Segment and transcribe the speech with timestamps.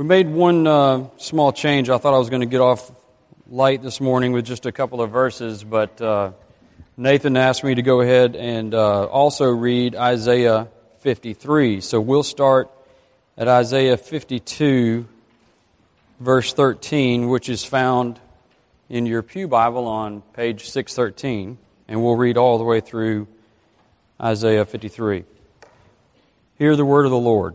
[0.00, 1.90] We made one uh, small change.
[1.90, 2.90] I thought I was going to get off
[3.50, 6.32] light this morning with just a couple of verses, but uh,
[6.96, 10.68] Nathan asked me to go ahead and uh, also read Isaiah
[11.00, 11.82] 53.
[11.82, 12.70] So we'll start
[13.36, 15.06] at Isaiah 52,
[16.18, 18.18] verse 13, which is found
[18.88, 21.58] in your Pew Bible on page 613,
[21.88, 23.28] and we'll read all the way through
[24.18, 25.24] Isaiah 53.
[26.56, 27.54] Hear the word of the Lord.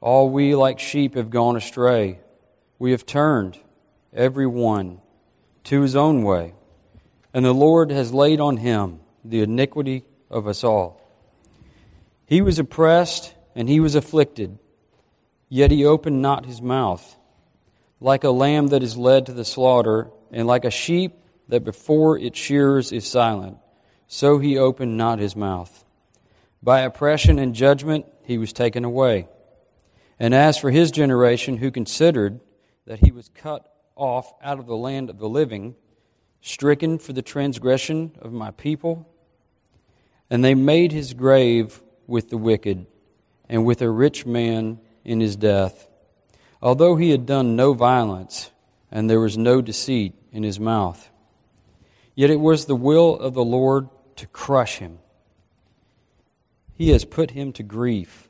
[0.00, 2.20] All we like sheep have gone astray.
[2.78, 3.58] We have turned,
[4.14, 5.00] every one,
[5.64, 6.54] to his own way.
[7.34, 11.00] And the Lord has laid on him the iniquity of us all.
[12.26, 14.58] He was oppressed and he was afflicted,
[15.48, 17.16] yet he opened not his mouth.
[18.00, 21.12] Like a lamb that is led to the slaughter, and like a sheep
[21.48, 23.58] that before its shearers is silent,
[24.06, 25.84] so he opened not his mouth.
[26.62, 29.28] By oppression and judgment he was taken away.
[30.20, 32.40] And as for his generation, who considered
[32.86, 33.66] that he was cut
[33.96, 35.74] off out of the land of the living,
[36.42, 39.08] stricken for the transgression of my people,
[40.28, 42.86] and they made his grave with the wicked,
[43.48, 45.88] and with a rich man in his death,
[46.60, 48.50] although he had done no violence,
[48.90, 51.08] and there was no deceit in his mouth.
[52.14, 54.98] Yet it was the will of the Lord to crush him.
[56.74, 58.29] He has put him to grief.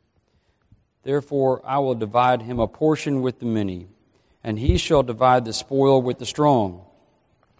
[1.03, 3.87] Therefore, I will divide him a portion with the many,
[4.43, 6.85] and he shall divide the spoil with the strong,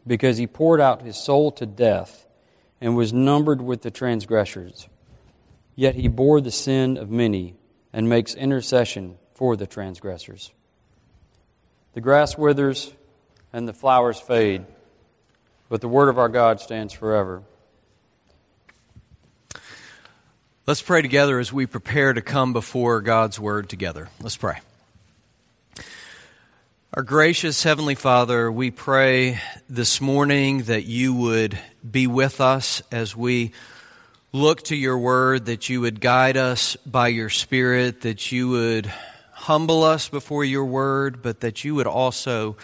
[0.06, 2.28] because he poured out his soul to death
[2.80, 4.88] and was numbered with the transgressors.
[5.76, 7.56] Yet he bore the sin of many
[7.94, 10.52] and makes intercession for the transgressors.
[11.94, 12.94] The grass withers
[13.54, 14.66] and the flowers fade,
[15.70, 17.44] but the word of our God stands forever.
[20.68, 24.10] Let's pray together as we prepare to come before God's Word together.
[24.22, 24.60] Let's pray.
[26.94, 31.58] Our gracious Heavenly Father, we pray this morning that you would
[31.90, 33.54] be with us as we
[34.32, 38.86] look to your Word, that you would guide us by your Spirit, that you would
[39.34, 42.56] humble us before your Word, but that you would also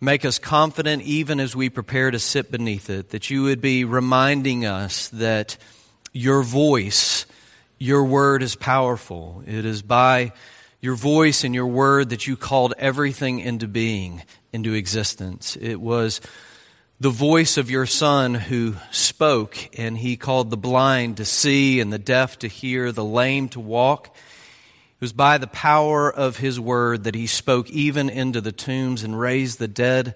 [0.00, 3.84] make us confident even as we prepare to sit beneath it, that you would be
[3.84, 5.56] reminding us that
[6.16, 7.26] your voice,
[7.78, 9.42] your word is powerful.
[9.46, 10.32] It is by
[10.80, 14.22] your voice and your word that you called everything into being,
[14.52, 15.56] into existence.
[15.60, 16.20] It was
[16.98, 21.92] the voice of your son who spoke, and he called the blind to see and
[21.92, 24.06] the deaf to hear, the lame to walk.
[24.06, 29.02] It was by the power of his word that he spoke even into the tombs
[29.02, 30.14] and raised the dead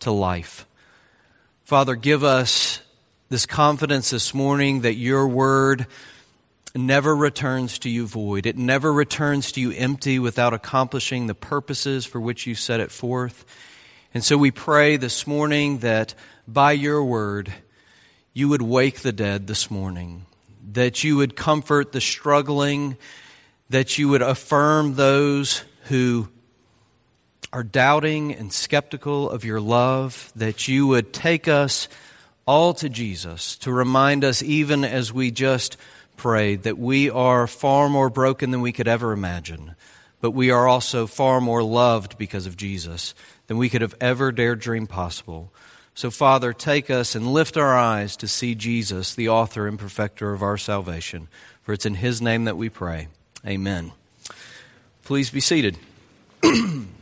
[0.00, 0.64] to life.
[1.64, 2.80] Father, give us
[3.30, 5.86] this confidence this morning that your word
[6.74, 8.44] never returns to you void.
[8.44, 12.90] It never returns to you empty without accomplishing the purposes for which you set it
[12.90, 13.44] forth.
[14.12, 16.12] And so we pray this morning that
[16.48, 17.52] by your word,
[18.32, 20.26] you would wake the dead this morning,
[20.72, 22.96] that you would comfort the struggling,
[23.68, 26.28] that you would affirm those who
[27.52, 31.86] are doubting and skeptical of your love, that you would take us
[32.50, 35.76] all to Jesus to remind us, even as we just
[36.16, 39.76] prayed, that we are far more broken than we could ever imagine,
[40.20, 43.14] but we are also far more loved because of Jesus
[43.46, 45.52] than we could have ever dared dream possible.
[45.94, 50.32] So, Father, take us and lift our eyes to see Jesus, the author and perfecter
[50.32, 51.28] of our salvation.
[51.62, 53.06] For it's in His name that we pray.
[53.46, 53.92] Amen.
[55.04, 55.78] Please be seated.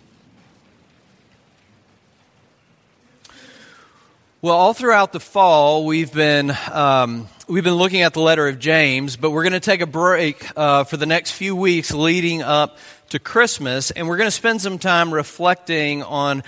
[4.40, 8.60] Well, all throughout the fall, we've been um, we've been looking at the letter of
[8.60, 12.42] James, but we're going to take a break uh, for the next few weeks leading
[12.42, 16.44] up to Christmas, and we're going to spend some time reflecting on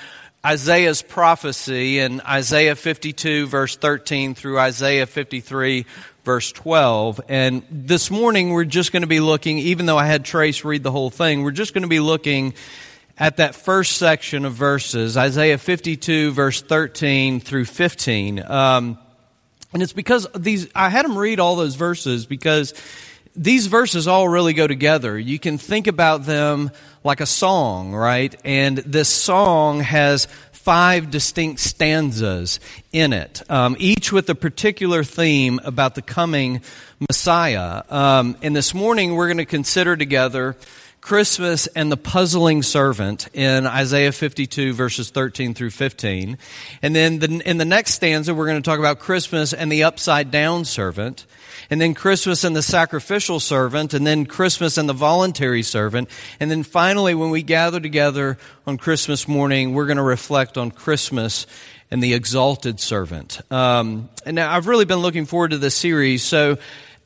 [0.47, 5.85] Isaiah's prophecy in Isaiah 52, verse 13, through Isaiah 53,
[6.25, 7.21] verse 12.
[7.29, 10.85] And this morning, we're just going to be looking, even though I had Trace read
[10.85, 12.55] the whole thing, we're just going to be looking
[13.21, 18.43] at that first section of verses, Isaiah 52, verse 13 through 15.
[18.43, 18.99] Um,
[19.75, 22.73] and it's because these, I had them read all those verses because
[23.37, 25.19] these verses all really go together.
[25.19, 26.71] You can think about them
[27.05, 28.35] like a song, right?
[28.43, 32.59] And this song has five distinct stanzas
[32.91, 36.63] in it, um, each with a particular theme about the coming
[37.09, 37.83] Messiah.
[37.91, 40.57] Um, and this morning we're going to consider together
[41.01, 46.37] Christmas and the puzzling servant in Isaiah 52 verses 13 through 15.
[46.83, 49.85] And then the, in the next stanza, we're going to talk about Christmas and the
[49.85, 51.25] upside down servant.
[51.71, 53.95] And then Christmas and the sacrificial servant.
[53.95, 56.11] And then Christmas and the voluntary servant.
[56.39, 58.37] And then finally, when we gather together
[58.67, 61.47] on Christmas morning, we're going to reflect on Christmas
[61.91, 63.41] and the exalted servant.
[63.51, 66.23] Um, and now I've really been looking forward to this series.
[66.23, 66.59] So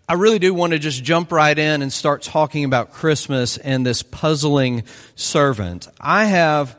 [0.06, 3.86] I really do want to just jump right in and start talking about Christmas and
[3.86, 4.82] this puzzling
[5.14, 5.88] servant.
[5.98, 6.76] I have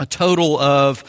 [0.00, 1.04] a total of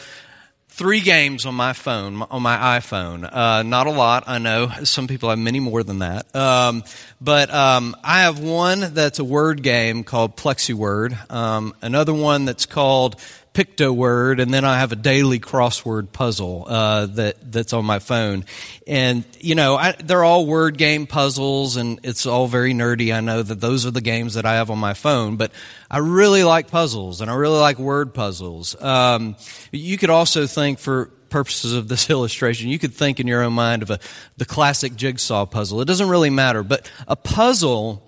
[0.68, 3.28] three games on my phone, on my iPhone.
[3.32, 4.68] Uh, not a lot, I know.
[4.84, 6.32] Some people have many more than that.
[6.36, 6.84] Um,
[7.20, 11.32] but um, I have one that's a word game called PlexiWord.
[11.32, 13.16] Um, another one that's called
[13.54, 18.44] Pictoword, and then I have a daily crossword puzzle uh, that that's on my phone.
[18.84, 23.14] And you know, I, they're all word game puzzles, and it's all very nerdy.
[23.14, 25.52] I know that those are the games that I have on my phone, but
[25.88, 28.80] I really like puzzles, and I really like word puzzles.
[28.82, 29.36] Um,
[29.70, 33.52] you could also think for purposes of this illustration, you could think in your own
[33.52, 34.00] mind of a
[34.36, 35.80] the classic jigsaw puzzle.
[35.80, 38.02] It doesn't really matter, but a puzzle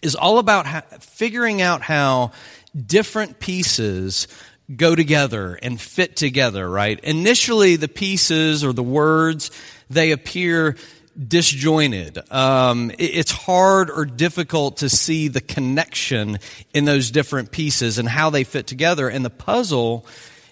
[0.00, 2.30] is all about figuring out how
[2.74, 4.28] different pieces
[4.74, 6.98] go together and fit together, right?
[7.00, 9.50] Initially, the pieces or the words,
[9.90, 10.76] they appear
[11.16, 12.18] disjointed.
[12.32, 16.38] Um, it's hard or difficult to see the connection
[16.72, 19.08] in those different pieces and how they fit together.
[19.08, 20.06] And the puzzle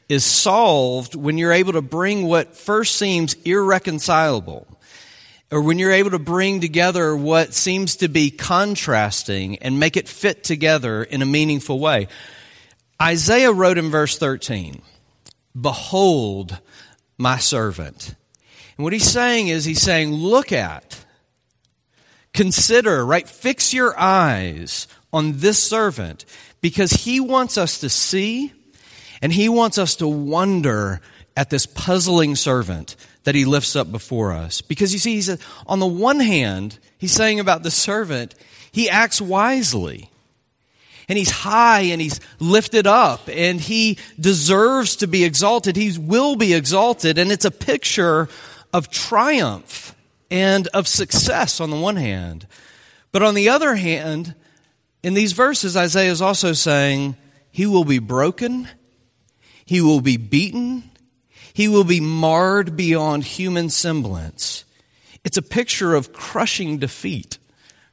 [0.08, 4.66] is solved when you're able to bring what first seems irreconcilable
[5.52, 10.08] or when you're able to bring together what seems to be contrasting and make it
[10.08, 12.08] fit together in a meaningful way.
[13.00, 14.80] Isaiah wrote in verse 13,
[15.60, 16.58] Behold
[17.18, 18.14] my servant.
[18.78, 21.04] And what he's saying is, he's saying, Look at,
[22.32, 23.28] consider, right?
[23.28, 26.24] Fix your eyes on this servant
[26.62, 28.54] because he wants us to see
[29.20, 31.02] and he wants us to wonder
[31.36, 34.60] at this puzzling servant that he lifts up before us.
[34.60, 35.36] Because you see, he
[35.66, 38.34] on the one hand, he's saying about the servant,
[38.70, 40.08] he acts wisely.
[41.08, 45.76] And he's high and he's lifted up and he deserves to be exalted.
[45.76, 47.18] He will be exalted.
[47.18, 48.28] And it's a picture
[48.72, 49.94] of triumph
[50.30, 52.46] and of success on the one hand.
[53.10, 54.34] But on the other hand,
[55.02, 57.16] in these verses, Isaiah is also saying,
[57.50, 58.68] he will be broken.
[59.66, 60.91] He will be beaten
[61.54, 64.64] he will be marred beyond human semblance.
[65.24, 67.38] It's a picture of crushing defeat,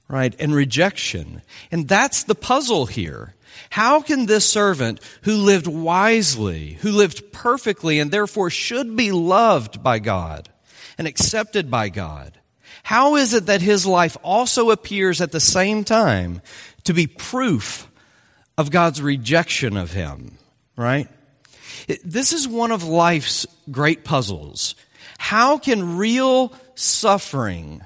[0.08, 1.42] right, and rejection.
[1.72, 3.36] And that's the puzzle here.
[3.70, 9.84] How can this servant who lived wisely, who lived perfectly, and therefore should be loved
[9.84, 10.50] by God
[10.98, 12.40] and accepted by God,
[12.84, 16.42] how is it that his life also appears at the same time
[16.86, 17.88] to be proof
[18.58, 20.38] of God's rejection of him,
[20.76, 21.08] right?
[22.04, 24.76] This is one of life's great puzzles.
[25.18, 27.82] How can real suffering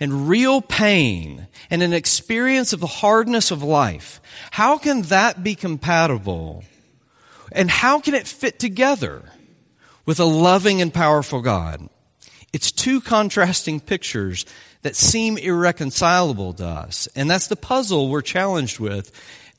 [0.00, 5.54] and real pain and an experience of the hardness of life, how can that be
[5.54, 6.64] compatible?
[7.50, 9.22] And how can it fit together
[10.06, 11.88] with a loving and powerful God?
[12.52, 14.46] It's two contrasting pictures
[14.82, 17.08] that seem irreconcilable to us.
[17.16, 19.10] And that's the puzzle we're challenged with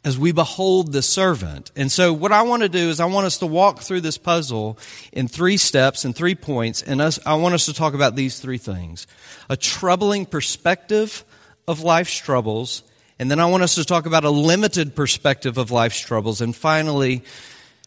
[0.05, 1.71] as we behold the servant.
[1.75, 4.17] And so what I want to do is I want us to walk through this
[4.17, 4.77] puzzle
[5.11, 6.81] in three steps and three points.
[6.81, 9.07] And us, I want us to talk about these three things.
[9.49, 11.25] A troubling perspective
[11.67, 12.83] of life's troubles.
[13.19, 16.39] And then I want us to talk about a limited perspective of life's troubles.
[16.39, 17.23] And finally,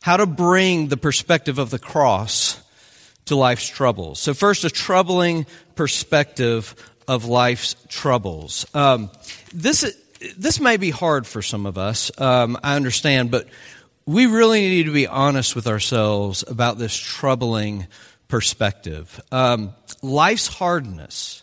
[0.02, 2.62] how to bring the perspective of the cross
[3.26, 4.20] to life's troubles.
[4.20, 6.74] So first, a troubling perspective
[7.08, 8.66] of life's troubles.
[8.74, 9.10] Um,
[9.54, 9.96] this
[10.36, 12.10] this may be hard for some of us.
[12.20, 13.48] Um, I understand, but
[14.06, 17.86] we really need to be honest with ourselves about this troubling
[18.28, 19.20] perspective.
[19.30, 21.42] Um, life's hardness,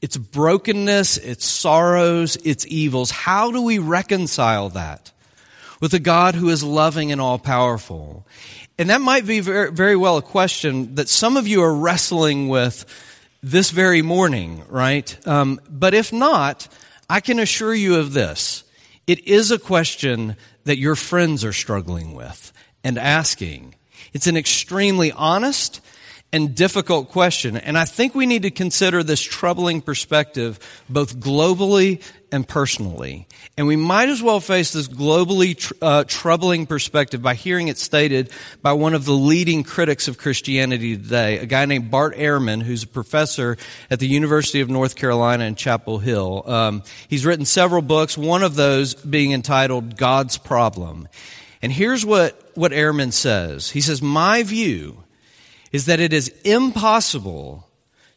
[0.00, 3.10] its brokenness, its sorrows, its evils.
[3.10, 5.12] How do we reconcile that
[5.80, 8.26] with a God who is loving and all powerful?
[8.78, 12.48] And that might be very, very well a question that some of you are wrestling
[12.48, 12.84] with
[13.42, 15.16] this very morning, right?
[15.26, 16.68] Um, but if not,
[17.08, 18.64] I can assure you of this.
[19.06, 22.52] It is a question that your friends are struggling with
[22.84, 23.74] and asking.
[24.12, 25.80] It's an extremely honest
[26.32, 27.56] and difficult question.
[27.56, 30.58] And I think we need to consider this troubling perspective
[30.88, 33.26] both globally and personally.
[33.56, 37.78] And we might as well face this globally tr- uh, troubling perspective by hearing it
[37.78, 38.30] stated
[38.60, 42.82] by one of the leading critics of Christianity today, a guy named Bart Ehrman, who's
[42.82, 43.56] a professor
[43.90, 46.42] at the University of North Carolina in Chapel Hill.
[46.46, 51.08] Um, he's written several books, one of those being entitled God's Problem.
[51.62, 53.70] And here's what, what Ehrman says.
[53.70, 55.02] He says, My view
[55.72, 57.68] is that it is impossible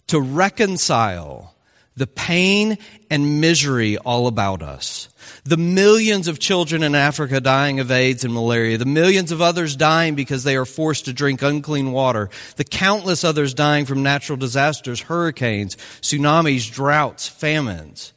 [0.08, 1.54] to reconcile
[1.98, 2.78] the pain
[3.10, 5.10] and misery all about us.
[5.44, 9.76] The millions of children in Africa dying of AIDS and malaria, the millions of others
[9.76, 14.38] dying because they are forced to drink unclean water, the countless others dying from natural
[14.38, 18.14] disasters, hurricanes, tsunamis, droughts, famines.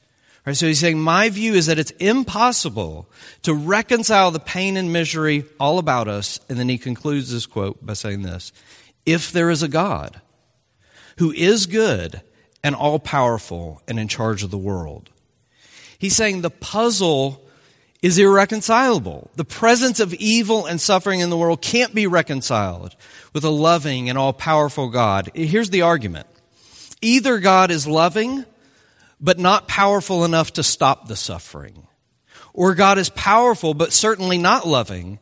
[0.46, 3.08] Right, so he's saying, my view is that it's impossible
[3.42, 6.38] to reconcile the pain and misery all about us.
[6.50, 8.52] And then he concludes this quote by saying this
[9.06, 10.20] if there is a God
[11.18, 12.22] who is good
[12.62, 15.10] and all powerful and in charge of the world.
[15.98, 17.44] He's saying the puzzle
[18.02, 19.30] is irreconcilable.
[19.36, 22.96] The presence of evil and suffering in the world can't be reconciled
[23.32, 25.30] with a loving and all powerful God.
[25.34, 26.26] Here's the argument
[27.00, 28.44] either God is loving,
[29.20, 31.86] but not powerful enough to stop the suffering,
[32.52, 35.18] or God is powerful, but certainly not loving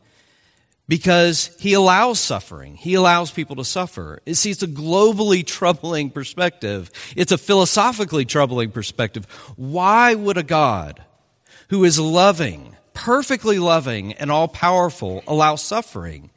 [0.93, 2.75] because he allows suffering.
[2.75, 4.19] He allows people to suffer.
[4.31, 6.91] See, it's a globally troubling perspective.
[7.15, 9.25] It's a philosophically troubling perspective.
[9.55, 11.03] Why would a God
[11.69, 16.29] who is loving, perfectly loving, and all powerful allow suffering?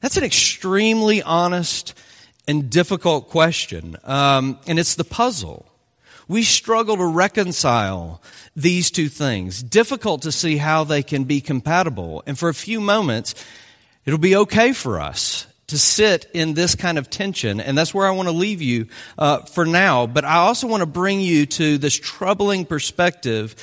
[0.00, 1.92] That's an extremely honest
[2.48, 3.98] and difficult question.
[4.04, 5.66] Um, and it's the puzzle.
[6.26, 8.22] We struggle to reconcile
[8.56, 9.62] these two things.
[9.62, 12.22] Difficult to see how they can be compatible.
[12.26, 13.34] And for a few moments,
[14.04, 18.06] It'll be okay for us to sit in this kind of tension, and that's where
[18.06, 20.06] I want to leave you uh, for now.
[20.06, 23.54] But I also want to bring you to this troubling perspective.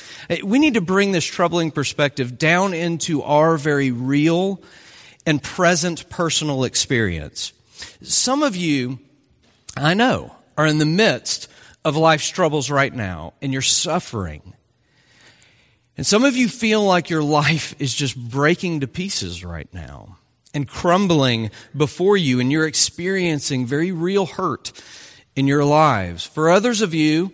[0.42, 4.62] We need to bring this troubling perspective down into our very real
[5.26, 7.52] and present personal experience.
[8.02, 9.00] Some of you,
[9.76, 11.50] I know, are in the midst
[11.84, 14.54] of life's troubles right now, and you're suffering.
[15.98, 20.18] And some of you feel like your life is just breaking to pieces right now
[20.54, 24.72] and crumbling before you, and you're experiencing very real hurt
[25.36, 26.26] in your lives.
[26.26, 27.32] For others of you,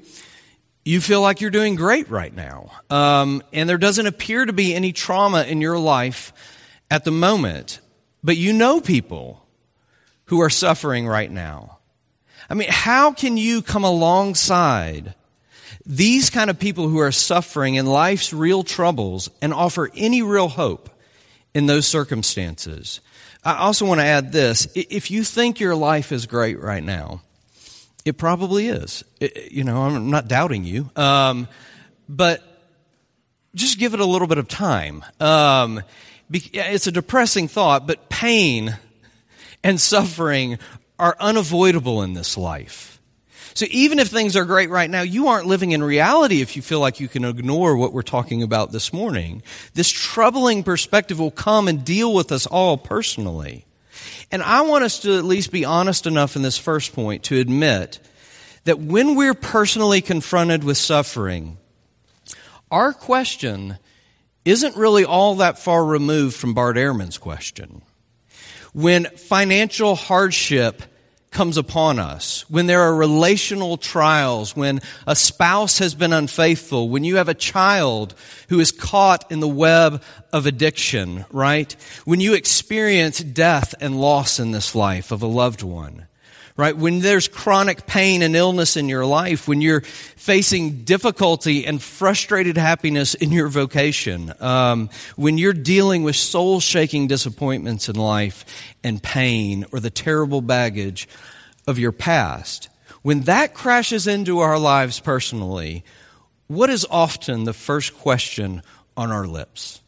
[0.85, 4.75] you feel like you're doing great right now, um, and there doesn't appear to be
[4.75, 6.33] any trauma in your life
[6.91, 7.79] at the moment,
[8.23, 9.45] but you know people
[10.25, 11.79] who are suffering right now.
[12.49, 15.15] I mean, how can you come alongside
[15.85, 20.49] these kind of people who are suffering in life's real troubles and offer any real
[20.49, 20.89] hope
[21.53, 23.01] in those circumstances?
[23.43, 24.67] I also want to add this.
[24.73, 27.21] If you think your life is great right now,
[28.05, 29.03] it probably is.
[29.19, 30.89] It, you know, I'm not doubting you.
[30.95, 31.47] Um,
[32.07, 32.41] but
[33.55, 35.03] just give it a little bit of time.
[35.19, 35.81] Um,
[36.31, 38.77] it's a depressing thought, but pain
[39.63, 40.57] and suffering
[40.99, 42.92] are unavoidable in this life.
[43.55, 46.61] So even if things are great right now, you aren't living in reality if you
[46.61, 49.43] feel like you can ignore what we're talking about this morning.
[49.73, 53.65] This troubling perspective will come and deal with us all personally.
[54.31, 57.39] And I want us to at least be honest enough in this first point to
[57.39, 57.99] admit
[58.63, 61.57] that when we're personally confronted with suffering,
[62.71, 63.77] our question
[64.45, 67.81] isn't really all that far removed from Bart Ehrman's question.
[68.73, 70.81] When financial hardship
[71.33, 77.03] comes upon us, when there are relational trials, when a spouse has been unfaithful, when
[77.03, 78.15] you have a child
[78.49, 81.75] who is caught in the web of addiction, right?
[82.05, 86.07] When you experience death and loss in this life of a loved one,
[86.55, 86.75] right?
[86.77, 92.57] When there's chronic pain and illness in your life, when you're facing difficulty and frustrated
[92.57, 98.45] happiness in your vocation, um, when you're dealing with soul shaking disappointments in life
[98.83, 101.07] and pain or the terrible baggage
[101.65, 102.69] of your past,
[103.01, 105.83] when that crashes into our lives personally,
[106.47, 108.61] what is often the first question
[108.95, 109.81] on our lips?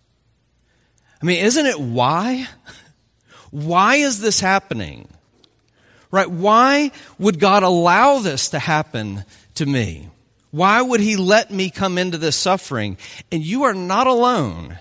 [1.22, 2.48] I mean, isn't it why?
[3.52, 5.08] Why is this happening?
[6.16, 6.32] Right?
[6.32, 10.08] Why would God allow this to happen to me?
[10.50, 12.98] Why would He let me come into this suffering?
[13.34, 14.80] And you are not alone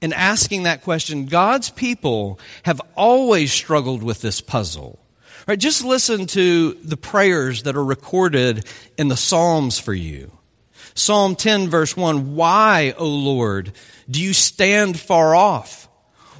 [0.00, 1.26] in asking that question.
[1.26, 5.00] God's people have always struggled with this puzzle.
[5.48, 5.58] Right?
[5.58, 8.64] Just listen to the prayers that are recorded
[8.96, 10.38] in the Psalms for you.
[10.94, 13.72] Psalm 10 verse 1, Why, O Lord,
[14.08, 15.88] do you stand far off?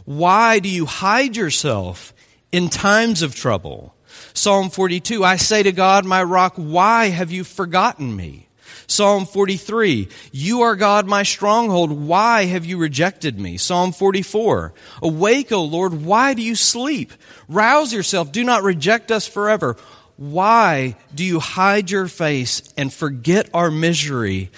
[0.05, 2.15] Why do you hide yourself
[2.53, 3.93] in times of trouble?
[4.37, 8.49] Psalm 42, I say to God, my rock, why have you forgotten me?
[8.87, 11.91] Psalm 43, you are God, my stronghold.
[11.91, 13.57] Why have you rejected me?
[13.57, 16.05] Psalm 44, awake, O Lord.
[16.05, 17.15] Why do you sleep?
[17.49, 18.31] Rouse yourself.
[18.31, 19.75] Do not reject us forever.
[20.19, 24.51] Why do you hide your face and forget our misery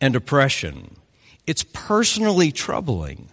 [0.00, 0.96] and oppression?
[1.46, 3.28] It's personally troubling.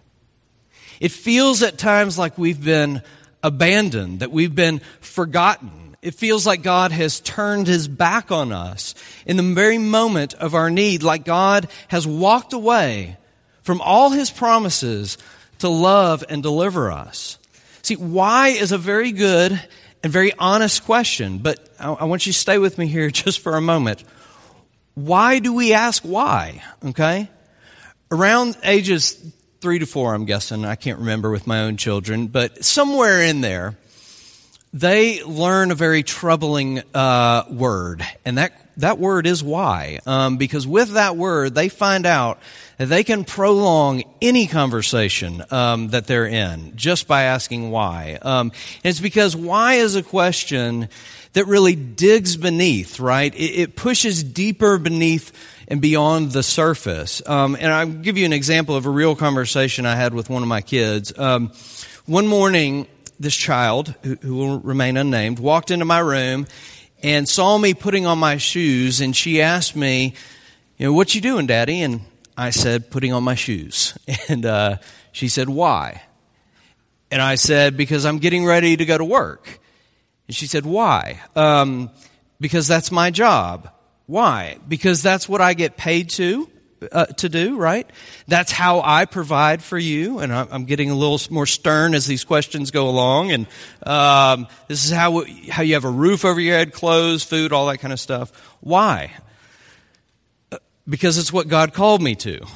[1.00, 3.02] It feels at times like we've been
[3.42, 8.94] abandoned, that we've been forgotten it feels like God has turned his back on us
[9.26, 13.16] in the very moment of our need, like God has walked away
[13.62, 15.18] from all his promises
[15.58, 17.38] to love and deliver us.
[17.82, 19.60] See, why is a very good
[20.02, 23.56] and very honest question, but I, want you to stay with me here just for
[23.56, 24.04] a moment.
[24.94, 26.62] Why do we ask why?
[26.84, 27.28] Okay?
[28.10, 29.20] Around ages
[29.60, 33.40] three to four, I'm guessing, I can't remember with my own children, but somewhere in
[33.40, 33.76] there,
[34.72, 39.98] they learn a very troubling uh, word, and that that word is why.
[40.06, 42.38] Um, because with that word, they find out
[42.78, 48.18] that they can prolong any conversation um, that they're in just by asking why.
[48.22, 48.52] Um,
[48.84, 50.88] and it's because why is a question
[51.32, 53.34] that really digs beneath, right?
[53.34, 55.32] It, it pushes deeper beneath
[55.66, 57.20] and beyond the surface.
[57.26, 60.42] Um, and I'll give you an example of a real conversation I had with one
[60.42, 61.12] of my kids.
[61.18, 61.52] Um,
[62.06, 62.86] one morning,
[63.18, 66.46] this child, who, will remain unnamed, walked into my room
[67.02, 70.14] and saw me putting on my shoes, and she asked me,
[70.76, 72.00] "You know, what you doing, Daddy?" And
[72.36, 73.96] I said, "Putting on my shoes."
[74.28, 74.76] And uh,
[75.12, 76.02] she said, "Why?"
[77.10, 79.60] And I said, "Because I'm getting ready to go to work."
[80.26, 81.90] And she said, "Why?" Um,
[82.40, 83.70] because that's my job.
[84.06, 84.58] Why?
[84.66, 86.48] Because that's what I get paid to
[86.92, 87.88] uh, to do, right?
[88.26, 90.18] That's how I provide for you.
[90.18, 93.32] And I'm getting a little more stern as these questions go along.
[93.32, 93.46] And
[93.84, 97.66] um, this is how, how you have a roof over your head, clothes, food, all
[97.66, 98.32] that kind of stuff.
[98.60, 99.12] Why?
[100.52, 102.46] Uh, because it's what God called me to.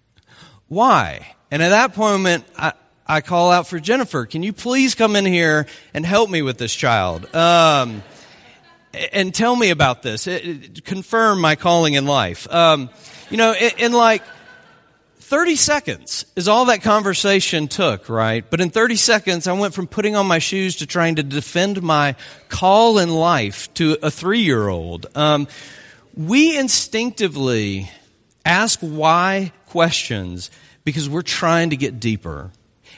[0.68, 1.34] Why?
[1.50, 2.72] And at that moment, I,
[3.06, 4.26] I call out for Jennifer.
[4.26, 7.34] Can you please come in here and help me with this child?
[7.34, 8.02] Um,
[9.12, 10.26] and tell me about this.
[10.26, 12.52] It, it, confirm my calling in life.
[12.52, 12.90] Um,
[13.30, 14.22] you know, in, in like
[15.18, 18.48] 30 seconds is all that conversation took, right?
[18.48, 21.82] But in 30 seconds, I went from putting on my shoes to trying to defend
[21.82, 22.16] my
[22.48, 25.06] call in life to a three year old.
[25.14, 25.46] Um,
[26.14, 27.90] we instinctively
[28.44, 30.50] ask why questions
[30.82, 32.50] because we're trying to get deeper.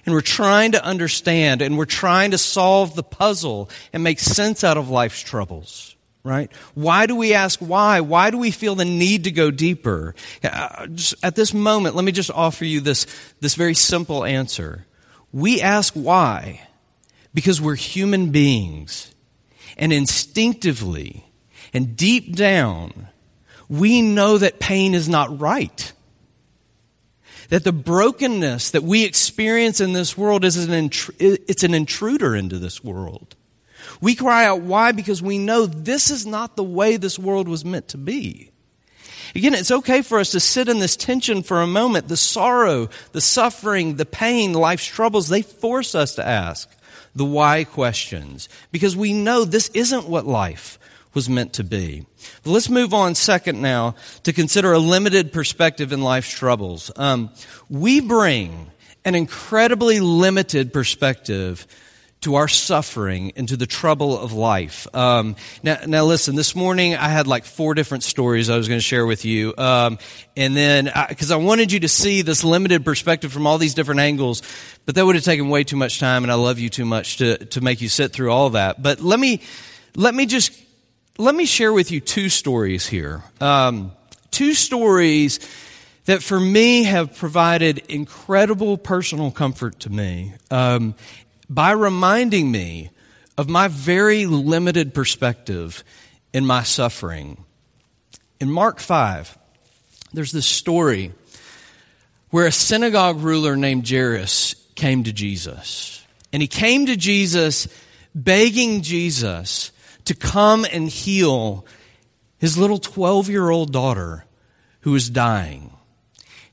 [0.07, 4.65] And we're trying to understand and we're trying to solve the puzzle and make sense
[4.65, 6.51] out of life's troubles right?
[6.75, 8.01] Why do we ask why?
[8.01, 10.15] Why do we feel the need to go deeper?
[10.45, 10.87] Uh,
[11.23, 13.07] at this moment, let me just offer you this,
[13.41, 14.87] this very simple answer.
[15.33, 16.67] We ask why
[17.33, 19.15] because we're human beings
[19.77, 21.25] and instinctively
[21.73, 23.09] and deep down,
[23.69, 25.93] we know that pain is not right.
[27.51, 32.35] That the brokenness that we experience in this world is an, intr- it's an intruder
[32.35, 33.37] into this world.
[34.01, 34.93] We cry out, why?
[34.93, 38.51] Because we know this is not the way this world was meant to be.
[39.35, 42.09] Again, it's okay for us to sit in this tension for a moment.
[42.09, 46.69] The sorrow, the suffering, the pain, life's troubles, they force us to ask
[47.15, 50.79] the why questions because we know this isn't what life
[51.15, 52.07] was meant to be.
[52.43, 53.95] But let's move on second now
[54.25, 56.91] to consider a limited perspective in life's troubles.
[56.97, 57.31] Um,
[57.69, 58.71] we bring
[59.05, 61.67] an incredibly limited perspective
[62.21, 64.87] to our suffering and to the trouble of life.
[64.95, 66.37] Um, now, now, listen.
[66.37, 69.55] This morning I had like four different stories I was going to share with you,
[69.57, 69.99] um,
[70.37, 73.73] and then because I, I, wanted you to see this limited perspective from all these
[73.73, 74.43] different angles,
[74.85, 77.17] but that would have taken way too much time, and I love you too much
[77.19, 78.83] to to make you sit through all that.
[78.83, 79.41] But let me
[79.97, 80.53] let me just
[81.21, 83.23] let me share with you two stories here.
[83.43, 83.93] Um,
[84.31, 85.39] two stories
[86.07, 90.33] that for me have provided incredible personal comfort to me.
[90.51, 90.95] Um,
[91.49, 92.89] by reminding me
[93.37, 95.85] of my very limited perspective
[96.33, 97.45] in my suffering.
[98.41, 99.37] In Mark 5,
[100.15, 101.13] there's this story
[102.31, 106.03] where a synagogue ruler named Jairus came to Jesus.
[106.33, 107.69] And he came to Jesus
[108.15, 109.71] begging Jesus
[110.05, 111.65] to come and heal
[112.39, 114.25] his little 12 year old daughter
[114.81, 115.73] who was dying.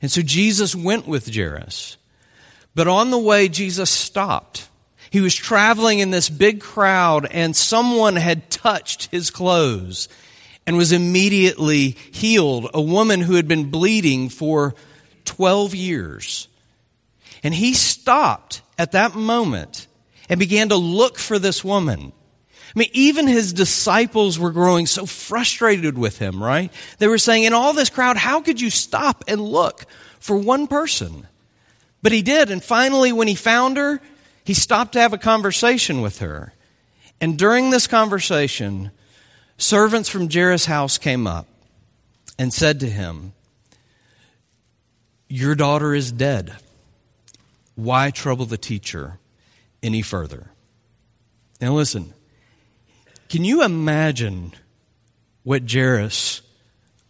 [0.02, 1.98] And so Jesus went with Jairus.
[2.76, 4.68] But on the way, Jesus stopped
[5.10, 10.10] he was traveling in this big crowd and someone had touched his clothes
[10.66, 12.70] and was immediately healed.
[12.74, 14.76] A woman who had been bleeding for
[15.26, 16.48] 12 years.
[17.44, 19.88] And he stopped at that moment
[20.30, 22.12] and began to look for this woman.
[22.78, 26.72] I mean, even his disciples were growing so frustrated with him, right?
[27.00, 29.88] They were saying, in all this crowd, how could you stop and look
[30.20, 31.26] for one person?
[32.04, 32.52] But he did.
[32.52, 34.00] And finally, when he found her,
[34.44, 36.54] he stopped to have a conversation with her.
[37.20, 38.92] And during this conversation,
[39.58, 41.48] servants from Jairus' house came up
[42.38, 43.34] and said to him,
[45.28, 46.54] Your daughter is dead.
[47.74, 49.18] Why trouble the teacher
[49.82, 50.52] any further?
[51.60, 52.14] Now, listen,
[53.30, 54.54] can you imagine
[55.44, 56.42] what Jairus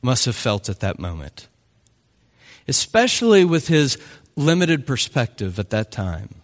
[0.01, 1.47] must have felt at that moment?
[2.67, 3.97] Especially with his
[4.36, 6.36] limited perspective at that time.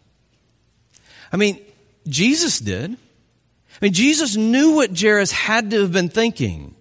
[1.31, 1.59] I mean,
[2.07, 2.91] Jesus did.
[2.91, 6.75] I mean, Jesus knew what Jairus had to have been thinking.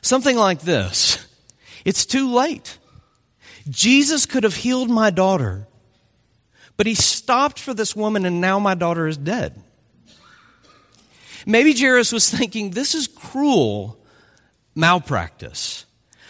[0.00, 1.26] Something like this
[1.84, 2.78] It's too late.
[3.68, 5.66] Jesus could have healed my daughter,
[6.76, 9.60] but he stopped for this woman, and now my daughter is dead.
[11.46, 13.98] Maybe Jairus was thinking, this is cruel
[14.74, 15.86] malpractice.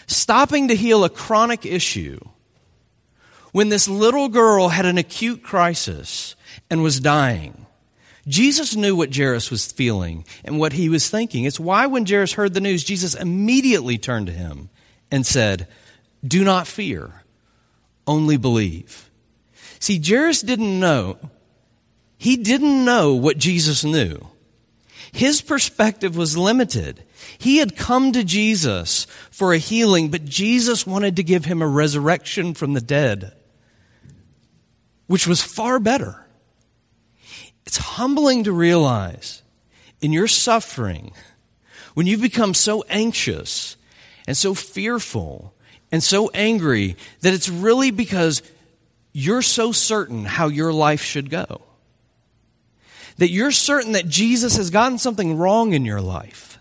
[0.07, 2.21] Stopping to heal a chronic issue
[3.51, 6.37] when this little girl had an acute crisis
[6.71, 7.67] and was dying.
[8.29, 11.45] Jesus knew what Jairus was feeling and what he was thinking.
[11.45, 14.69] It's why when Jairus heard the news, Jesus immediately turned to him
[15.11, 15.67] and said,
[16.27, 17.23] Do not fear,
[18.07, 19.11] only believe.
[19.79, 21.19] See, Jairus didn't know.
[22.19, 24.29] He didn't know what Jesus knew.
[25.17, 27.03] His perspective was limited.
[27.39, 31.67] He had come to Jesus for a healing, but Jesus wanted to give him a
[31.67, 33.35] resurrection from the dead,
[35.07, 36.27] which was far better.
[37.65, 39.41] It's humbling to realize
[40.03, 41.13] in your suffering,
[41.95, 43.79] when you become so anxious
[44.27, 45.55] and so fearful
[45.91, 48.43] and so angry, that it's really because
[49.15, 51.63] you're so certain how your life should go.
[53.19, 56.59] That you're certain that Jesus has gotten something wrong in your life.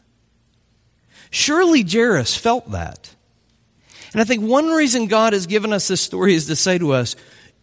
[1.30, 3.14] Surely Jairus felt that.
[4.14, 6.94] And I think one reason God has given us this story is to say to
[6.94, 7.16] us,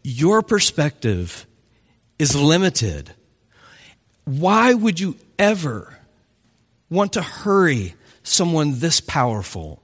[0.02, 1.46] your perspective
[2.18, 3.12] is limited
[4.24, 5.98] why would you ever
[6.88, 9.83] want to hurry someone this powerful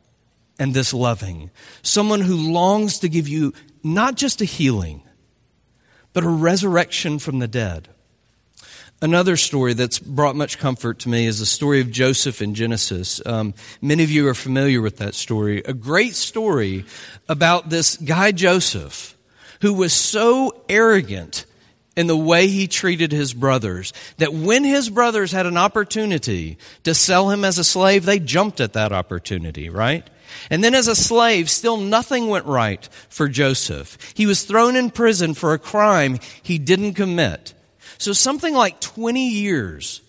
[0.59, 1.51] and this loving?
[1.83, 5.03] Someone who longs to give you not just a healing,
[6.13, 7.89] but a resurrection from the dead.
[9.01, 13.21] Another story that's brought much comfort to me is the story of Joseph in Genesis.
[13.25, 15.63] Um, many of you are familiar with that story.
[15.65, 16.85] A great story
[17.29, 19.17] about this guy Joseph
[19.61, 21.45] who was so arrogant
[21.97, 23.93] in the way he treated his brothers.
[24.19, 28.61] That when his brothers had an opportunity to sell him as a slave, they jumped
[28.61, 30.09] at that opportunity, right?
[30.51, 33.99] And then as a slave, still nothing went right for Joseph.
[34.15, 37.55] He was thrown in prison for a crime he didn't commit.
[37.99, 40.01] So something like 20 years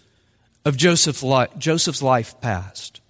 [0.63, 3.01] of Joseph's life, Joseph's life passed.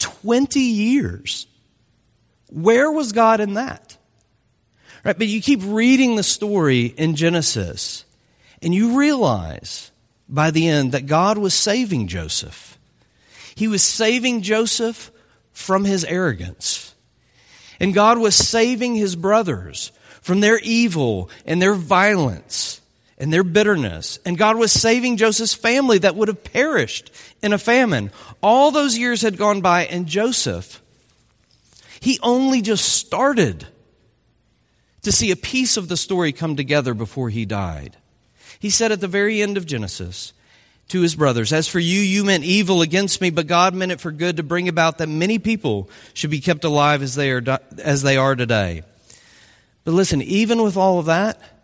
[0.00, 1.46] 20 years.
[2.50, 3.96] Where was God in that?
[5.04, 5.16] Right?
[5.16, 8.04] But you keep reading the story in Genesis,
[8.60, 9.90] and you realize
[10.28, 12.78] by the end that God was saving Joseph.
[13.54, 15.10] He was saving Joseph
[15.52, 16.94] from his arrogance.
[17.78, 22.80] And God was saving his brothers from their evil and their violence
[23.20, 24.18] and their bitterness.
[24.24, 28.10] And God was saving Joseph's family that would have perished in a famine.
[28.42, 30.82] All those years had gone by, and Joseph,
[32.00, 33.66] he only just started
[35.02, 37.96] to see a piece of the story come together before he died.
[38.58, 40.32] He said at the very end of Genesis
[40.88, 44.00] to his brothers, As for you, you meant evil against me, but God meant it
[44.00, 47.42] for good to bring about that many people should be kept alive as they are,
[47.78, 48.82] as they are today.
[49.84, 51.59] But listen, even with all of that,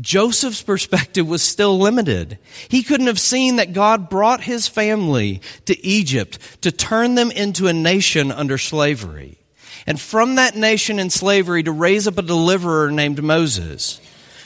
[0.00, 2.38] Joseph's perspective was still limited.
[2.68, 7.68] He couldn't have seen that God brought his family to Egypt to turn them into
[7.68, 9.38] a nation under slavery.
[9.86, 14.00] And from that nation in slavery to raise up a deliverer named Moses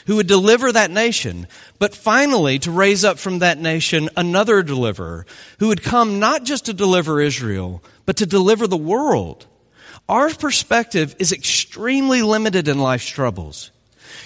[0.06, 1.46] who would deliver that nation,
[1.78, 5.26] but finally to raise up from that nation another deliverer
[5.58, 9.46] who would come not just to deliver Israel, but to deliver the world.
[10.08, 13.70] Our perspective is extremely limited in life's troubles.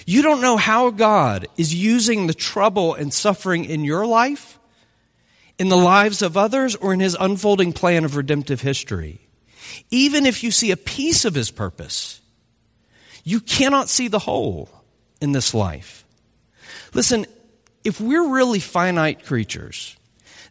[0.05, 4.59] You don't know how God is using the trouble and suffering in your life,
[5.57, 9.27] in the lives of others, or in his unfolding plan of redemptive history.
[9.91, 12.21] Even if you see a piece of his purpose,
[13.23, 14.69] you cannot see the whole
[15.21, 16.05] in this life.
[16.93, 17.25] Listen,
[17.83, 19.95] if we're really finite creatures,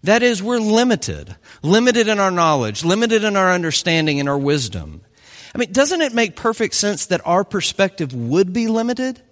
[0.02, 5.02] that is, we're limited, limited in our knowledge, limited in our understanding and our wisdom.
[5.54, 9.22] I mean, doesn't it make perfect sense that our perspective would be limited?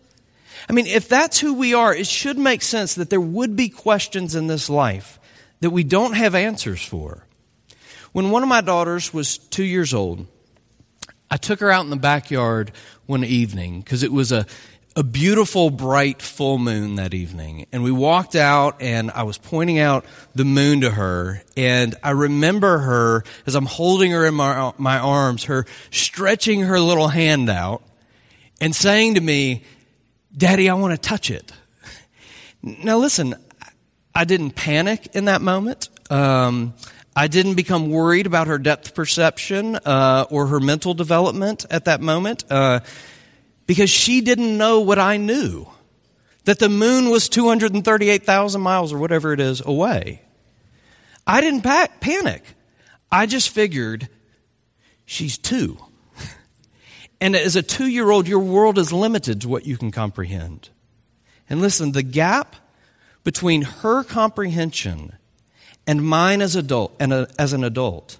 [0.69, 3.69] I mean, if that's who we are, it should make sense that there would be
[3.69, 5.19] questions in this life
[5.61, 7.27] that we don't have answers for.
[8.13, 10.27] When one of my daughters was two years old,
[11.31, 12.73] I took her out in the backyard
[13.07, 14.47] one evening because it was a,
[14.97, 17.67] a beautiful, bright full moon that evening.
[17.71, 21.43] And we walked out, and I was pointing out the moon to her.
[21.57, 26.81] And I remember her, as I'm holding her in my, my arms, her stretching her
[26.81, 27.83] little hand out
[28.61, 29.63] and saying to me,
[30.37, 31.53] Daddy, I want to touch it.
[32.63, 33.35] Now, listen,
[34.15, 35.89] I didn't panic in that moment.
[36.11, 36.75] Um,
[37.17, 42.01] I didn't become worried about her depth perception uh, or her mental development at that
[42.01, 42.81] moment uh,
[43.67, 45.67] because she didn't know what I knew
[46.45, 50.23] that the moon was 238,000 miles or whatever it is away.
[51.27, 52.45] I didn't pa- panic.
[53.11, 54.09] I just figured
[55.05, 55.79] she's two.
[57.21, 60.71] And as a two year old, your world is limited to what you can comprehend.
[61.49, 62.57] And listen, the gap
[63.25, 65.17] between her comprehension
[65.87, 68.19] and mine as, adult, and a, as an adult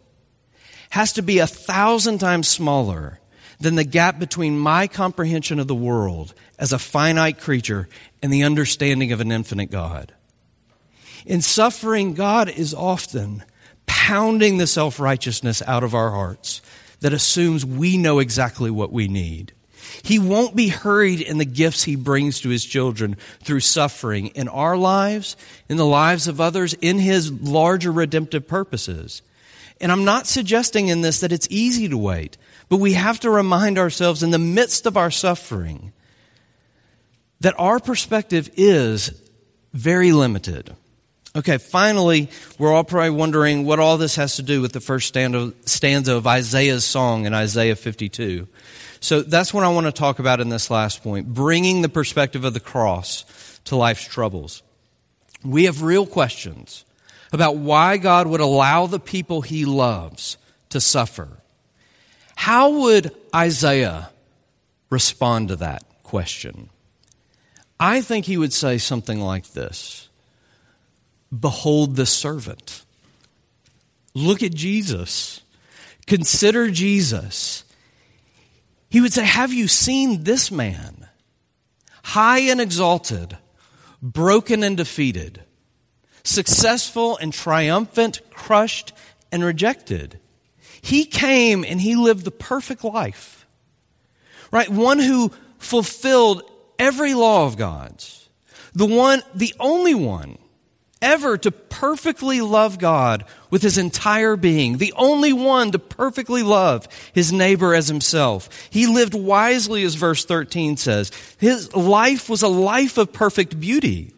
[0.91, 3.21] has to be a thousand times smaller
[3.61, 7.89] than the gap between my comprehension of the world as a finite creature
[8.23, 10.13] and the understanding of an infinite God.
[11.27, 13.45] In suffering, God is often
[13.87, 16.63] pounding the self righteousness out of our hearts
[17.01, 19.53] that assumes we know exactly what we need.
[20.03, 24.49] He won't be hurried in the gifts he brings to his children through suffering in
[24.49, 25.37] our lives,
[25.69, 29.23] in the lives of others, in his larger redemptive purposes.
[29.81, 32.37] And I'm not suggesting in this that it's easy to wait,
[32.69, 35.93] but we have to remind ourselves in the midst of our suffering
[37.41, 39.13] that our perspective is
[39.73, 40.77] very limited.
[41.37, 45.07] Okay, finally, we're all probably wondering what all this has to do with the first
[45.07, 48.49] stanza of Isaiah's song in Isaiah 52.
[48.99, 52.45] So that's what I want to talk about in this last point bringing the perspective
[52.45, 53.25] of the cross
[53.67, 54.63] to life's troubles.
[55.45, 56.85] We have real questions
[57.33, 60.37] about why God would allow the people he loves
[60.71, 61.29] to suffer.
[62.35, 64.11] How would Isaiah
[64.91, 66.71] respond to that question?
[67.79, 70.09] I think he would say something like this
[71.37, 72.85] Behold the servant.
[74.15, 75.43] Look at Jesus.
[76.07, 77.65] Consider Jesus.
[78.89, 81.07] He would say, Have you seen this man?
[82.03, 83.39] High and exalted,
[84.03, 85.45] broken and defeated,
[86.25, 88.93] successful and triumphant, crushed
[89.31, 90.19] and rejected.
[90.83, 93.47] He came and he lived the perfect life.
[94.51, 94.69] Right?
[94.69, 96.43] One who fulfilled
[96.79, 98.29] every law of God's.
[98.75, 100.39] The one, the only one
[101.03, 106.87] ever to perfectly love God with his entire being, the only one to perfectly love
[107.13, 108.49] his neighbor as himself.
[108.71, 111.11] He lived wisely, as verse 13 says.
[111.39, 114.13] His life was a life of perfect beauty.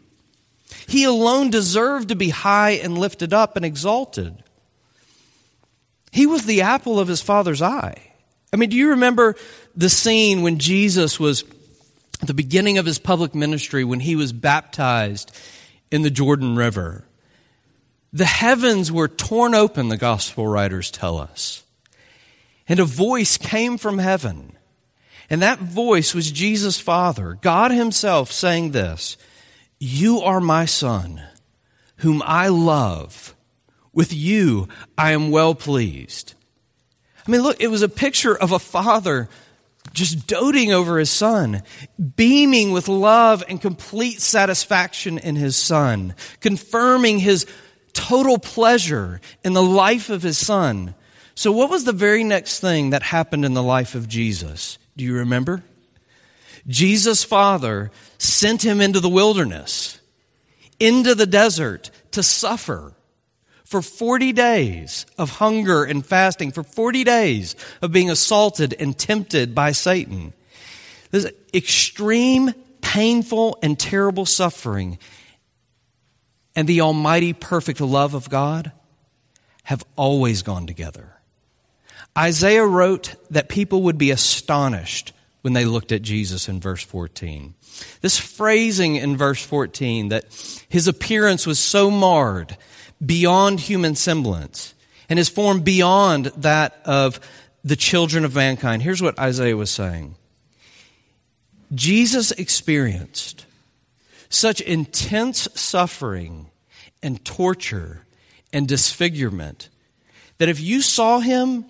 [0.87, 4.43] He alone deserved to be high and lifted up and exalted.
[6.11, 8.13] He was the apple of his father's eye.
[8.53, 9.35] I mean, do you remember
[9.75, 11.45] the scene when Jesus was
[12.21, 15.35] at the beginning of his public ministry when he was baptized
[15.93, 17.05] in the Jordan River.
[18.13, 21.63] The heavens were torn open, the gospel writers tell us.
[22.67, 24.57] And a voice came from heaven.
[25.31, 29.17] And that voice was Jesus' Father, God Himself saying this
[29.79, 31.23] You are my son,
[31.97, 33.35] whom I love.
[33.95, 36.35] With you I am well pleased.
[37.27, 39.29] I mean, look, it was a picture of a father
[39.93, 41.63] just doting over his son,
[42.17, 47.47] beaming with love and complete satisfaction in his son, confirming his
[47.93, 50.95] total pleasure in the life of his son.
[51.35, 54.79] So, what was the very next thing that happened in the life of Jesus?
[54.97, 55.63] Do you remember?
[56.67, 60.01] Jesus' father sent him into the wilderness,
[60.79, 62.95] into the desert to suffer
[63.73, 69.55] for 40 days of hunger and fasting, for 40 days of being assaulted and tempted
[69.55, 70.35] by Satan.
[71.11, 74.99] This extreme, painful, and terrible suffering
[76.55, 78.73] and the almighty, perfect love of God
[79.63, 81.17] have always gone together.
[82.17, 87.55] Isaiah wrote that people would be astonished when they looked at Jesus in verse 14.
[88.03, 90.27] This phrasing in verse 14 that
[90.69, 92.59] his appearance was so marred
[93.05, 94.75] beyond human semblance
[95.09, 97.21] and his form beyond that of
[97.65, 98.83] the children of mankind.
[98.83, 100.15] Here's what Isaiah was saying
[101.75, 103.47] Jesus experienced
[104.29, 106.47] such intense suffering
[107.03, 108.07] and torture
[108.53, 109.69] and disfigurement
[110.39, 111.67] that if you saw him,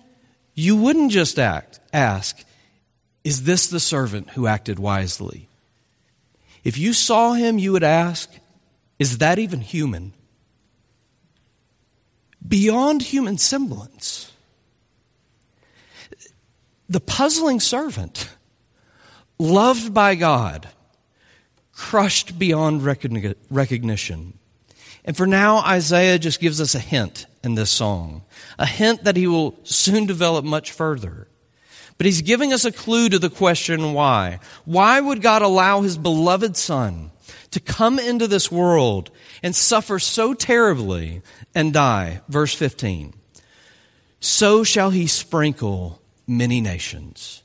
[0.55, 2.43] you wouldn't just act, ask,
[3.23, 5.49] Is this the servant who acted wisely?
[6.63, 8.31] If you saw him, you would ask,
[8.99, 10.13] Is that even human?
[12.47, 14.31] Beyond human semblance.
[16.89, 18.29] The puzzling servant,
[19.39, 20.69] loved by God,
[21.71, 24.37] crushed beyond recognition.
[25.05, 28.23] And for now, Isaiah just gives us a hint in this song,
[28.59, 31.27] a hint that he will soon develop much further.
[31.97, 34.39] But he's giving us a clue to the question why.
[34.65, 37.11] Why would God allow his beloved son
[37.53, 39.09] to come into this world
[39.41, 41.21] and suffer so terribly
[41.55, 42.21] and die.
[42.27, 43.13] Verse 15.
[44.19, 47.43] So shall he sprinkle many nations.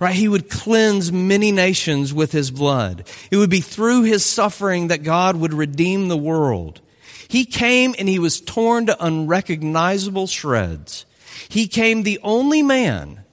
[0.00, 0.14] Right?
[0.14, 3.08] He would cleanse many nations with his blood.
[3.30, 6.80] It would be through his suffering that God would redeem the world.
[7.26, 11.04] He came and he was torn to unrecognizable shreds.
[11.48, 13.24] He came the only man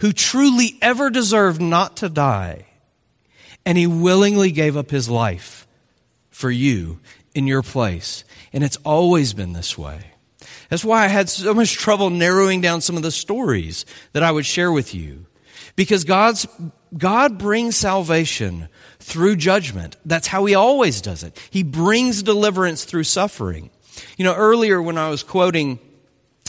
[0.00, 2.66] who truly ever deserved not to die
[3.64, 5.66] and he willingly gave up his life
[6.30, 7.00] for you
[7.34, 8.24] in your place.
[8.52, 10.12] And it's always been this way.
[10.68, 14.30] That's why I had so much trouble narrowing down some of the stories that I
[14.30, 15.26] would share with you.
[15.76, 16.46] Because God's,
[16.96, 18.68] God brings salvation
[18.98, 19.96] through judgment.
[20.04, 21.38] That's how He always does it.
[21.50, 23.70] He brings deliverance through suffering.
[24.16, 25.78] You know, earlier when I was quoting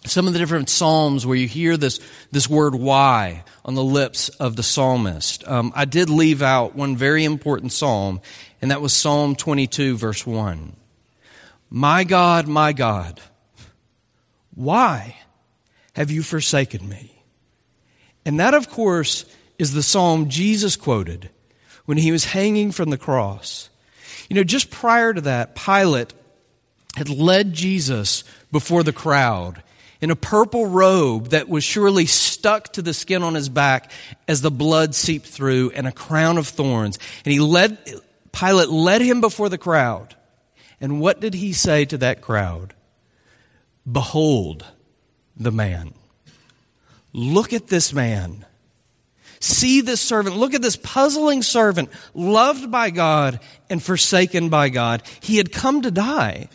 [0.06, 2.00] some of the different psalms where you hear this,
[2.32, 5.48] this word why on the lips of the psalmist.
[5.48, 8.20] Um, I did leave out one very important psalm,
[8.62, 10.76] and that was Psalm 22, verse 1.
[11.70, 13.22] My God, my God,
[14.56, 15.18] why
[15.94, 17.24] have you forsaken me?
[18.26, 19.26] And that, of course,
[19.58, 21.30] is the psalm Jesus quoted
[21.86, 23.70] when he was hanging from the cross.
[24.30, 26.14] You know, just prior to that, Pilate
[26.96, 29.64] had led Jesus before the crowd
[30.02, 33.92] in a purple robe that was surely stuck to the skin on his back
[34.28, 36.98] as the blood seeped through and a crown of thorns.
[37.24, 37.78] And he led,
[38.32, 40.16] Pilate led him before the crowd.
[40.82, 42.74] And what did he say to that crowd?
[43.90, 44.66] Behold
[45.38, 45.94] the man.
[47.14, 48.46] Look at this man.
[49.40, 50.38] See this servant.
[50.38, 55.04] Look at this puzzling servant, loved by God and forsaken by God.
[55.20, 56.48] He had come to die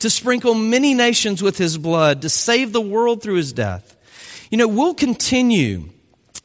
[0.00, 3.96] to sprinkle many nations with his blood, to save the world through his death.
[4.50, 5.90] You know, we'll continue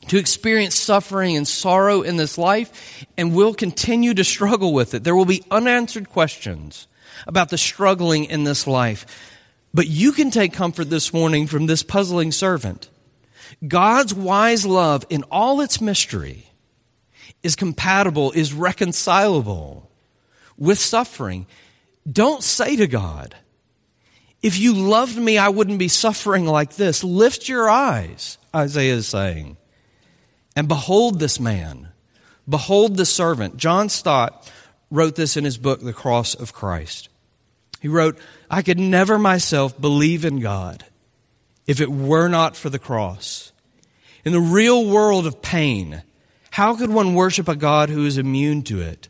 [0.08, 5.04] to experience suffering and sorrow in this life, and we'll continue to struggle with it.
[5.04, 6.88] There will be unanswered questions
[7.28, 9.06] about the struggling in this life.
[9.74, 12.90] But you can take comfort this morning from this puzzling servant.
[13.68, 16.46] God's wise love in all its mystery
[17.44, 19.90] is compatible, is reconcilable
[20.58, 21.46] with suffering.
[22.10, 23.36] Don't say to God,
[24.42, 27.04] if you loved me, I wouldn't be suffering like this.
[27.04, 29.58] Lift your eyes, Isaiah is saying,
[30.56, 31.90] and behold this man.
[32.48, 33.58] Behold the servant.
[33.58, 34.52] John Stott
[34.90, 37.10] wrote this in his book, The Cross of Christ.
[37.80, 38.18] He wrote,
[38.50, 40.86] I could never myself believe in God
[41.68, 43.52] if it were not for the cross.
[44.26, 46.02] In the real world of pain,
[46.52, 49.08] how could one worship a God who is immune to it?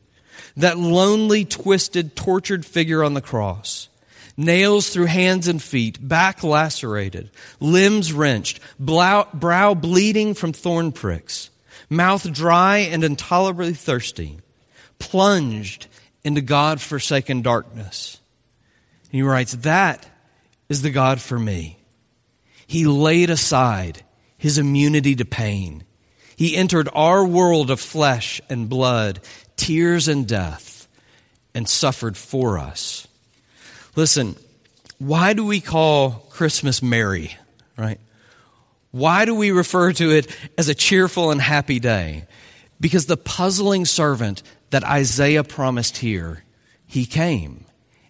[0.59, 3.89] That lonely, twisted, tortured figure on the cross
[4.39, 7.29] nails through hands and feet, back lacerated,
[7.59, 11.49] limbs wrenched, brow bleeding from thorn pricks,
[11.89, 14.39] mouth dry and intolerably thirsty,
[14.97, 15.87] plunged
[16.23, 18.19] into God forsaken darkness.
[19.11, 20.07] And he writes, That
[20.69, 21.77] is the God for me.
[22.65, 24.03] He laid aside
[24.37, 25.83] his immunity to pain.
[26.37, 29.19] He entered our world of flesh and blood,
[29.59, 30.87] tears and death,
[31.53, 33.07] and suffered for us.
[33.95, 34.35] Listen,
[34.97, 37.35] why do we call Christmas merry,
[37.77, 37.99] right?
[38.91, 42.25] Why do we refer to it as a cheerful and happy day?
[42.79, 46.43] Because the puzzling servant that Isaiah promised here,
[46.87, 47.65] he came.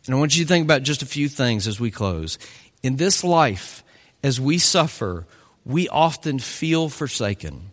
[0.06, 2.38] And I want you to think about just a few things as we close.
[2.82, 3.84] In this life,
[4.24, 5.26] as we suffer,
[5.66, 7.72] we often feel forsaken.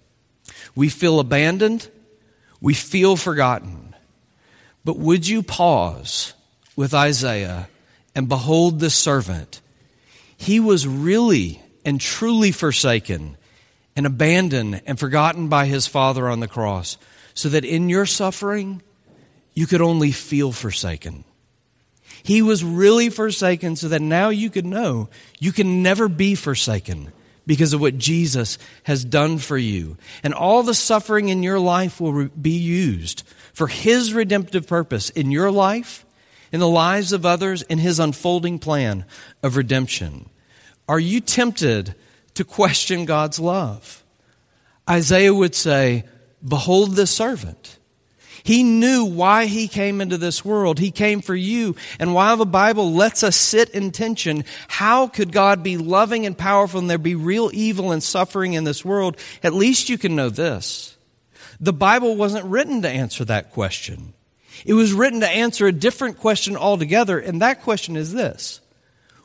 [0.75, 1.89] We feel abandoned.
[2.67, 3.95] We feel forgotten.
[4.85, 6.35] But would you pause
[6.75, 7.69] with Isaiah
[8.13, 9.61] and behold the servant?
[10.37, 13.37] He was really and truly forsaken
[13.95, 16.99] and abandoned and forgotten by his father on the cross,
[17.35, 18.83] so that in your suffering,
[19.55, 21.23] you could only feel forsaken.
[22.25, 25.09] He was really forsaken so that now you could know
[25.39, 27.13] you can never be forsaken
[27.47, 29.97] because of what Jesus has done for you.
[30.23, 33.23] And all the suffering in your life will be used
[33.53, 36.05] for His redemptive purpose in your life,
[36.53, 39.05] in the lives of others, in His unfolding plan
[39.43, 40.29] of redemption.
[40.89, 41.95] Are you tempted
[42.35, 44.05] to question God's love?
[44.89, 46.05] Isaiah would say,
[46.47, 47.76] Behold the servant.
[48.47, 50.79] He knew why he came into this world.
[50.79, 51.75] He came for you.
[51.99, 56.39] And while the Bible lets us sit in tension, how could God be loving and
[56.39, 59.17] powerful and there be real evil and suffering in this world?
[59.43, 60.97] At least you can know this.
[61.59, 64.13] The Bible wasn't written to answer that question.
[64.65, 68.61] It was written to answer a different question altogether, and that question is this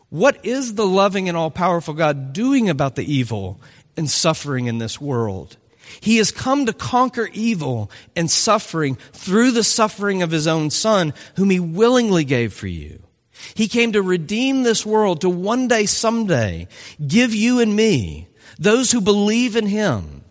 [0.10, 3.62] What is the loving and all powerful God doing about the evil
[3.96, 5.58] and suffering in this world?
[6.00, 11.14] He has come to conquer evil and suffering through the suffering of his own son,
[11.36, 13.02] whom he willingly gave for you.
[13.54, 16.68] He came to redeem this world, to one day, someday,
[17.06, 18.28] give you and me,
[18.60, 20.24] those who believe in him,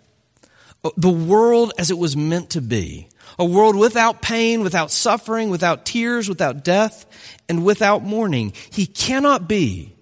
[0.96, 3.08] the world as it was meant to be.
[3.38, 7.06] A world without pain, without suffering, without tears, without death,
[7.48, 8.52] and without mourning.
[8.70, 9.94] He cannot be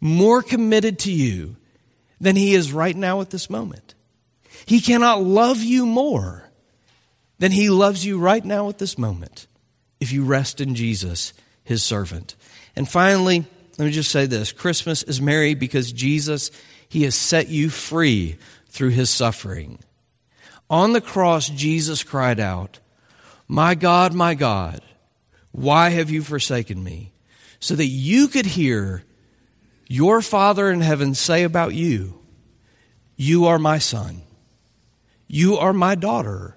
[0.00, 1.56] more committed to you
[2.20, 3.94] than he is right now at this moment.
[4.66, 6.48] He cannot love you more
[7.38, 9.46] than he loves you right now at this moment
[10.00, 12.36] if you rest in Jesus, his servant.
[12.76, 13.44] And finally,
[13.78, 16.50] let me just say this Christmas is merry because Jesus,
[16.88, 18.36] he has set you free
[18.68, 19.78] through his suffering.
[20.70, 22.80] On the cross, Jesus cried out,
[23.48, 24.80] My God, my God,
[25.52, 27.12] why have you forsaken me?
[27.60, 29.04] So that you could hear
[29.88, 32.18] your Father in heaven say about you,
[33.16, 34.22] You are my son.
[35.34, 36.56] You are my daughter,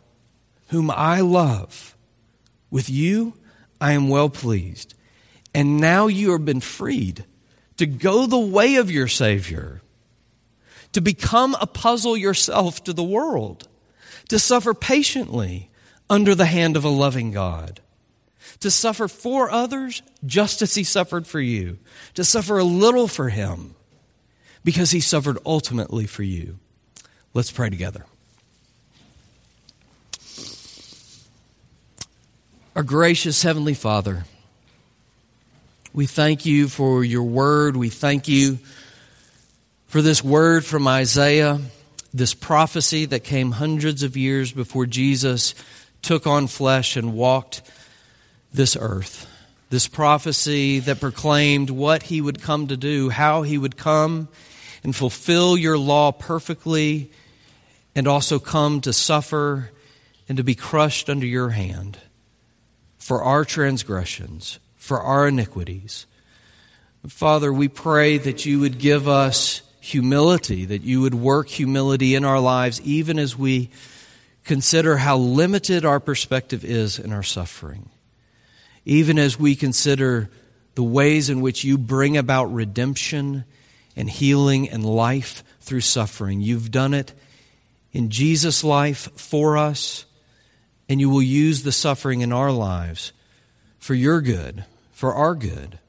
[0.68, 1.98] whom I love.
[2.70, 3.34] With you,
[3.82, 4.94] I am well pleased.
[5.52, 7.26] And now you have been freed
[7.78, 9.82] to go the way of your Savior,
[10.94, 13.68] to become a puzzle yourself to the world,
[14.30, 15.72] to suffer patiently
[16.08, 17.82] under the hand of a loving God,
[18.60, 21.80] to suffer for others just as He suffered for you,
[22.14, 23.74] to suffer a little for Him
[24.64, 26.60] because He suffered ultimately for you.
[27.34, 28.06] Let's pray together.
[32.78, 34.26] Our gracious Heavenly Father,
[35.96, 37.76] we thank you for your word.
[37.76, 38.60] We thank you
[39.88, 41.60] for this word from Isaiah,
[42.14, 45.56] this prophecy that came hundreds of years before Jesus
[46.04, 47.64] took on flesh and walked
[48.54, 49.26] this earth.
[49.72, 54.28] This prophecy that proclaimed what he would come to do, how he would come
[54.84, 57.10] and fulfill your law perfectly,
[57.96, 59.72] and also come to suffer
[60.30, 61.98] and to be crushed under your hand
[62.98, 66.06] for our transgressions, for our iniquities.
[67.08, 72.26] Father, we pray that you would give us humility, that you would work humility in
[72.26, 73.70] our lives, even as we
[74.44, 77.90] consider how limited our perspective is in our suffering.
[78.86, 80.30] Even as we consider
[80.76, 83.46] the ways in which you bring about redemption
[83.96, 86.40] and healing and life through suffering.
[86.40, 87.14] You've done it
[87.92, 90.06] in Jesus' life for us
[90.90, 93.12] and you will use the suffering in our lives
[93.80, 95.80] for your good, for our good.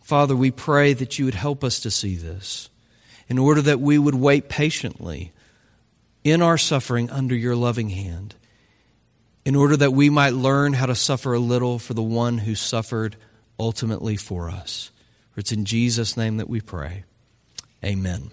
[0.00, 2.68] Father, we pray that you would help us to see this
[3.28, 5.32] in order that we would wait patiently
[6.22, 8.34] in our suffering under your loving hand,
[9.44, 12.54] in order that we might learn how to suffer a little for the one who
[12.54, 13.16] suffered
[13.58, 14.90] ultimately for us.
[15.32, 17.04] For it's in Jesus' name that we pray.
[17.84, 18.30] Amen.